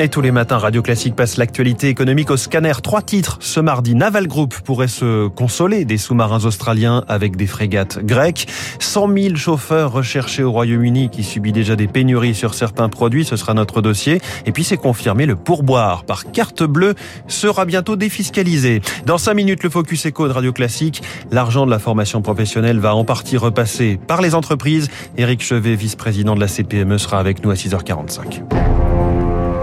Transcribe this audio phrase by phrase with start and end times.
[0.00, 2.74] Et tous les matins, Radio Classique passe l'actualité économique au scanner.
[2.84, 3.38] Trois titres.
[3.40, 8.46] Ce mardi, Naval Group pourrait se consoler des sous-marins australiens avec des frégates grecques.
[8.78, 13.24] 100 000 chauffeurs recherchés au Royaume-Uni qui subit déjà des pénuries sur certains produits.
[13.24, 14.20] Ce sera notre dossier.
[14.46, 16.94] Et puis c'est confirmé, le pourboire par carte bleue
[17.26, 18.82] sera bientôt défiscalisé.
[19.04, 21.02] Dans cinq minutes, le Focus Eco de Radio Classique.
[21.32, 24.90] L'argent de la formation professionnelle va en partie repasser par les entreprises.
[25.16, 28.67] Éric Chevet, vice-président de la CPME, sera avec nous à 6h45.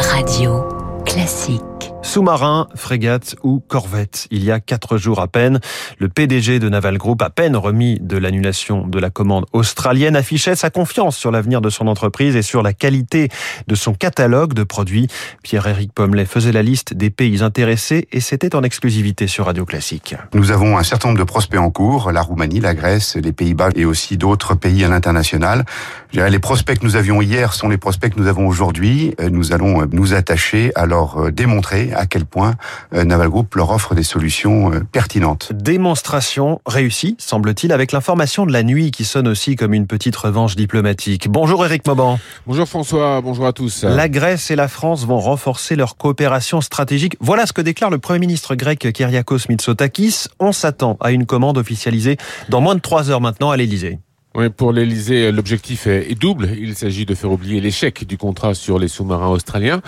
[0.00, 0.66] Radio
[1.04, 1.69] classique.
[2.10, 4.26] Sous-marin, frégate ou corvette.
[4.32, 5.60] Il y a quatre jours à peine,
[6.00, 10.56] le PDG de Naval Group, à peine remis de l'annulation de la commande australienne, affichait
[10.56, 13.28] sa confiance sur l'avenir de son entreprise et sur la qualité
[13.68, 15.06] de son catalogue de produits.
[15.44, 20.16] Pierre-Éric Pommelet faisait la liste des pays intéressés et c'était en exclusivité sur Radio Classique.
[20.34, 23.68] Nous avons un certain nombre de prospects en cours, la Roumanie, la Grèce, les Pays-Bas
[23.76, 25.64] et aussi d'autres pays à l'international.
[26.12, 29.14] Les prospects que nous avions hier sont les prospects que nous avons aujourd'hui.
[29.30, 32.54] Nous allons nous attacher à leur démontrer à quel point
[32.94, 35.52] euh, Naval Group leur offre des solutions euh, pertinentes.
[35.52, 40.56] Démonstration réussie, semble-t-il, avec l'information de la nuit qui sonne aussi comme une petite revanche
[40.56, 41.28] diplomatique.
[41.28, 42.18] Bonjour Eric Mauban.
[42.46, 43.84] Bonjour François, bonjour à tous.
[43.84, 47.16] La Grèce et la France vont renforcer leur coopération stratégique.
[47.20, 50.26] Voilà ce que déclare le Premier ministre grec Kyriakos Mitsotakis.
[50.38, 52.16] On s'attend à une commande officialisée
[52.48, 53.98] dans moins de trois heures maintenant à l'Élysée.
[54.36, 56.50] Oui, pour l'Elysée, l'objectif est double.
[56.56, 59.82] Il s'agit de faire oublier l'échec du contrat sur les sous-marins australiens,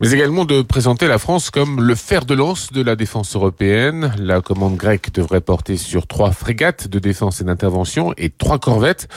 [0.00, 4.14] mais également de présenter la France comme le fer de lance de la défense européenne.
[4.18, 9.08] La commande grecque devrait porter sur trois frégates de défense et d'intervention et trois corvettes.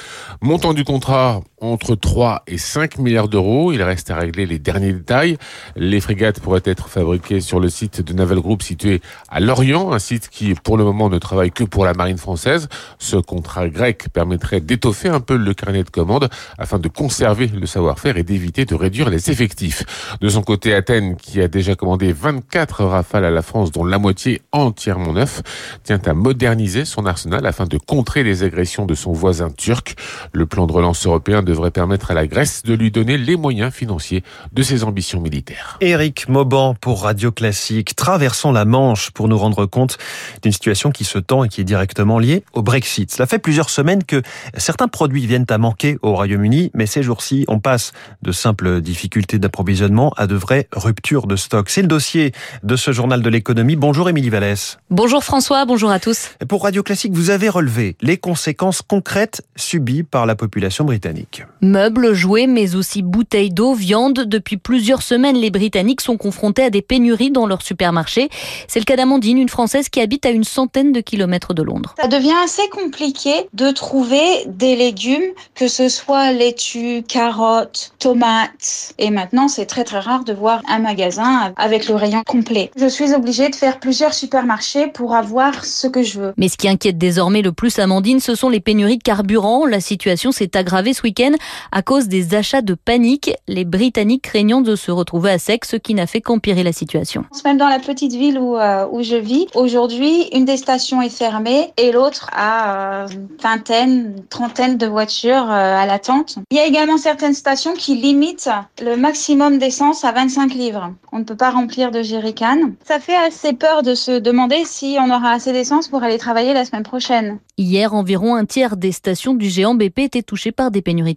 [0.41, 3.71] Montant du contrat entre 3 et 5 milliards d'euros.
[3.71, 5.38] Il reste à régler les derniers détails.
[5.75, 9.99] Les frégates pourraient être fabriquées sur le site de Naval Group situé à Lorient, un
[9.99, 12.67] site qui pour le moment ne travaille que pour la marine française.
[12.99, 17.66] Ce contrat grec permettrait d'étoffer un peu le carnet de commandes afin de conserver le
[17.66, 19.83] savoir-faire et d'éviter de réduire les effectifs.
[20.22, 23.97] De son côté, Athènes, qui a déjà commandé 24 rafales à la France, dont la
[23.97, 25.41] moitié entièrement neuf,
[25.84, 29.95] tient à moderniser son arsenal afin de contrer les agressions de son voisin turc.
[30.34, 33.73] Le plan de relance européen devrait permettre à la Grèce de lui donner les moyens
[33.73, 35.77] financiers de ses ambitions militaires.
[35.79, 37.95] Éric Mauban pour Radio Classique.
[37.95, 39.97] Traversons la Manche pour nous rendre compte
[40.41, 43.09] d'une situation qui se tend et qui est directement liée au Brexit.
[43.09, 44.21] Cela fait plusieurs semaines que
[44.57, 49.39] certains produits viennent à manquer au Royaume-Uni, mais ces jours-ci, on passe de simples difficultés
[49.39, 51.69] d'approvisionnement à de vraies ruptures de stock.
[51.69, 52.33] C'est le dossier
[52.63, 53.77] de ce journal de l'économie.
[53.77, 54.77] Bonjour Émilie Vallès.
[54.89, 56.31] Bonjour François, bonjour à tous.
[56.49, 61.34] Pour Radio Classique, vous avez relevé les conséquences concrètes subies par la population britannique.
[61.62, 64.25] Meubles, jouets, mais aussi bouteilles d'eau, viande.
[64.25, 68.29] Depuis plusieurs semaines, les Britanniques sont confrontés à des pénuries dans leurs supermarchés.
[68.68, 71.95] C'est le cas d'Amandine, une Française qui habite à une centaine de kilomètres de Londres.
[72.00, 78.94] Ça devient assez compliqué de trouver des légumes, que ce soit laitue, carottes, tomates.
[78.97, 82.72] Et maintenant, c'est très très rare de voir un magasin avec le rayon complet.
[82.78, 86.34] Je suis obligée de faire plusieurs supermarchés pour avoir ce que je veux.
[86.38, 89.66] Mais ce qui inquiète désormais le plus Amandine, ce sont les pénuries de carburant.
[89.66, 91.25] La situation s'est aggravée ce week-end
[91.72, 95.75] à cause des achats de panique, les Britanniques craignant de se retrouver à sec, ce
[95.75, 97.25] qui n'a fait qu'empirer la situation.
[97.44, 101.16] Même dans la petite ville où, euh, où je vis, aujourd'hui, une des stations est
[101.16, 103.08] fermée et l'autre a euh,
[103.41, 106.38] vingtaine, trentaine de voitures euh, à l'attente.
[106.52, 108.50] Il y a également certaines stations qui limitent
[108.81, 110.94] le maximum d'essence à 25 livres.
[111.12, 112.72] On ne peut pas remplir de jerrycan.
[112.88, 116.53] Ça fait assez peur de se demander si on aura assez d'essence pour aller travailler
[116.53, 117.40] la semaine prochaine.
[117.57, 121.14] Hier, environ un tiers des stations du géant BP étaient touchées par des pénuries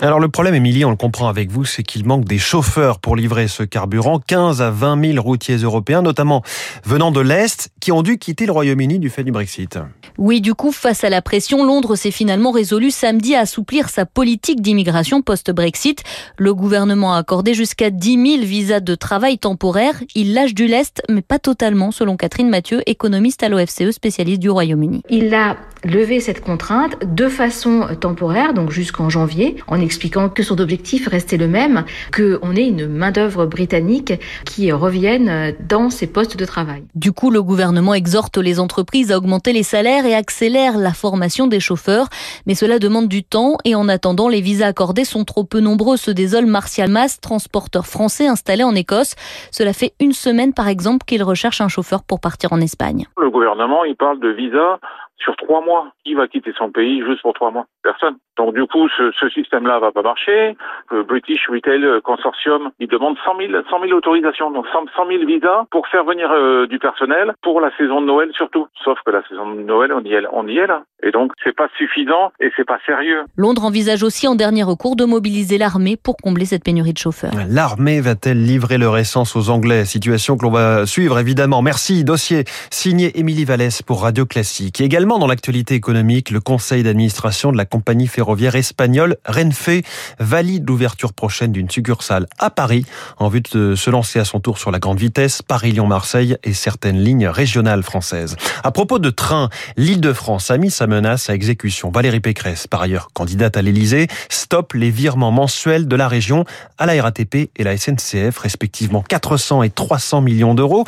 [0.00, 3.16] Alors le problème, Émilie, on le comprend avec vous, c'est qu'il manque des chauffeurs pour
[3.16, 4.18] livrer ce carburant.
[4.18, 6.42] 15 à 20 000 routiers européens, notamment
[6.84, 9.78] venant de l'Est, qui ont dû quitter le Royaume-Uni du fait du Brexit.
[10.18, 14.06] Oui, du coup, face à la pression, Londres s'est finalement résolu samedi à assouplir sa
[14.06, 16.02] politique d'immigration post-Brexit.
[16.36, 20.00] Le gouvernement a accordé jusqu'à 10 000 visas de travail temporaires.
[20.14, 24.50] Il lâche du lest, mais pas totalement, selon Catherine Mathieu, économiste à l'OFCE, spécialiste du
[24.50, 25.02] Royaume-Uni.
[25.08, 30.60] Il a levé cette contrainte de façon temporaire, donc jusqu'en janvier, en expliquant que son
[30.60, 31.84] objectif restait le même,
[32.14, 34.12] qu'on ait une main-d'œuvre britannique
[34.44, 36.84] qui revienne dans ses postes de travail.
[36.94, 41.46] Du coup, le gouvernement exhorte les entreprises à augmenter les salaires et accélère la formation
[41.46, 42.08] des chauffeurs.
[42.46, 45.96] Mais cela demande du temps et en attendant, les visas accordés sont trop peu nombreux,
[45.96, 49.14] se désole Martial Mas, transporteur français installé en Écosse.
[49.50, 53.06] Cela fait une semaine, par exemple, qu'il recherche un chauffeur pour partir en Espagne.
[53.16, 54.78] Le gouvernement, il parle de visas
[55.20, 55.88] sur trois mois.
[56.04, 58.16] Qui va quitter son pays juste pour trois mois Personne.
[58.36, 60.56] Donc du coup, ce, ce système-là va pas marcher.
[60.90, 65.64] Le British Retail Consortium, il demande 100 000, 100 000 autorisations, donc 100, 000 visas
[65.70, 68.66] pour faire venir euh, du personnel pour la saison de Noël surtout.
[68.84, 70.82] Sauf que la saison de Noël, on y est, on y est là.
[71.02, 73.24] Et donc, c'est pas suffisant et c'est pas sérieux.
[73.36, 77.32] Londres envisage aussi en dernier recours de mobiliser l'armée pour combler cette pénurie de chauffeurs.
[77.48, 79.84] L'armée va-t-elle livrer leur essence aux Anglais?
[79.84, 81.62] Situation que l'on va suivre évidemment.
[81.62, 82.04] Merci.
[82.04, 84.80] Dossier signé Émilie Vallès pour Radio Classique.
[84.80, 89.82] Également dans l'actualité économique, le conseil d'administration de la compagnie ferroviaire espagnole Renfe
[90.18, 92.86] valide l'ouverture prochaine d'une succursale à Paris
[93.18, 97.02] en vue de se lancer à son tour sur la grande vitesse Paris-Lyon-Marseille et certaines
[97.02, 98.36] lignes régionales françaises.
[98.62, 101.90] À propos de train, l'Île-de-France a mis sa menace à exécution.
[101.90, 106.44] Valérie Pécresse, par ailleurs candidate à l'Élysée, stoppe les virements mensuels de la région
[106.78, 110.84] à la RATP et la SNCF, respectivement 400 et 300 millions d'euros.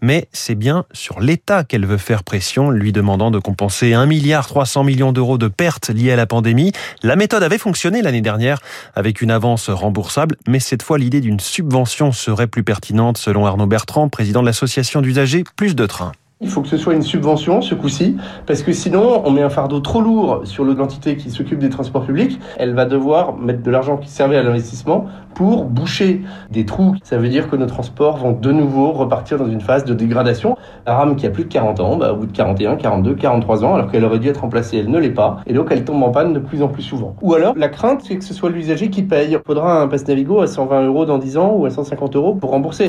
[0.00, 4.46] Mais c'est bien sur l'État qu'elle veut faire pression, lui demandant de compenser 1 milliard
[4.46, 6.72] 300 millions d'euros de pertes liées à la pandémie.
[7.02, 8.58] La méthode avait fonctionné l'année dernière
[8.94, 13.66] avec une avance remboursable, mais cette fois l'idée d'une subvention serait plus pertinente selon Arnaud
[13.66, 16.12] Bertrand, président de l'association d'usagers Plus de Trains.
[16.42, 18.16] Il faut que ce soit une subvention ce coup-ci,
[18.46, 22.06] parce que sinon on met un fardeau trop lourd sur l'entité qui s'occupe des transports
[22.06, 22.40] publics.
[22.56, 25.04] Elle va devoir mettre de l'argent qui servait à l'investissement
[25.34, 26.96] pour boucher des trous.
[27.02, 30.56] Ça veut dire que nos transports vont de nouveau repartir dans une phase de dégradation.
[30.86, 33.62] La rame qui a plus de 40 ans, bah, au bout de 41, 42, 43
[33.62, 36.02] ans, alors qu'elle aurait dû être remplacée, elle ne l'est pas, et donc elle tombe
[36.02, 37.16] en panne de plus en plus souvent.
[37.20, 39.32] Ou alors la crainte c'est que ce soit l'usager qui paye.
[39.32, 42.34] Il faudra un passe Navigo à 120 euros dans 10 ans ou à 150 euros
[42.34, 42.88] pour rembourser.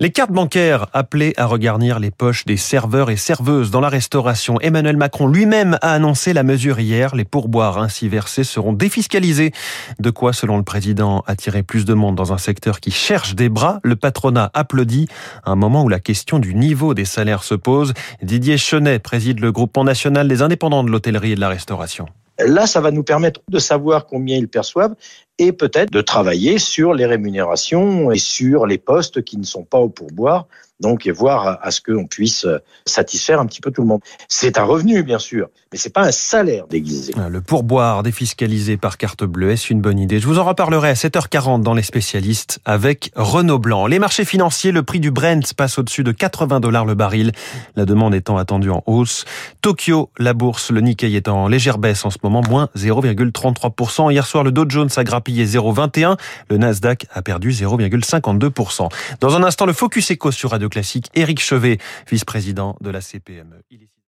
[0.00, 4.60] Les cartes bancaires appelées à regarnir les poches des serveurs et serveuses dans la restauration.
[4.60, 7.16] Emmanuel Macron lui-même a annoncé la mesure hier.
[7.16, 9.50] Les pourboires ainsi versés seront défiscalisés.
[9.98, 13.48] De quoi, selon le président, attirer plus de monde dans un secteur qui cherche des
[13.48, 13.80] bras.
[13.82, 15.08] Le patronat applaudit
[15.44, 17.92] un moment où la question du niveau des salaires se pose.
[18.22, 22.06] Didier Chenet préside le groupement national des indépendants de l'hôtellerie et de la restauration.
[22.38, 24.94] Là, ça va nous permettre de savoir combien ils perçoivent
[25.38, 29.78] et peut-être de travailler sur les rémunérations et sur les postes qui ne sont pas
[29.78, 30.46] au pourboire
[30.80, 32.46] donc et voir à ce qu'on puisse
[32.86, 34.00] satisfaire un petit peu tout le monde.
[34.28, 37.14] C'est un revenu, bien sûr, mais c'est pas un salaire déguisé.
[37.28, 40.20] Le pourboire défiscalisé par carte bleue, est une bonne idée?
[40.20, 43.86] Je vous en reparlerai à 7h40 dans les spécialistes avec Renault Blanc.
[43.86, 47.32] Les marchés financiers, le prix du Brent passe au-dessus de 80 dollars le baril,
[47.74, 49.24] la demande étant attendue en hausse.
[49.62, 54.12] Tokyo, la bourse, le Nikkei est en légère baisse en ce moment, moins 0,33%.
[54.12, 56.16] Hier soir, le Dow Jones a grappillé 0,21,
[56.48, 58.88] le Nasdaq a perdu 0,52%.
[59.20, 61.78] Dans un instant, le Focus Eco sur Radio Classique, Éric Chevet,
[62.10, 63.62] vice-président de la CPME.